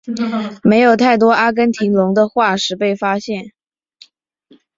[0.63, 3.51] 没有太多阿根廷龙的化石被发现。